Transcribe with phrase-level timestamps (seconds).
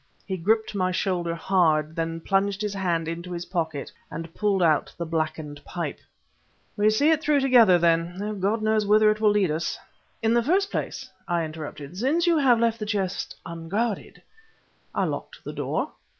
[0.25, 4.91] He gripped my shoulder hard, then plunged his hand into his pocket and pulled out
[4.97, 5.99] the blackened pipe.
[6.75, 9.77] "We see it through together, then, though God knows whither it will lead us."
[10.23, 14.23] "In the first place," I interrupted, "since you have left the chest unguarded"
[14.95, 15.91] "I locked the door."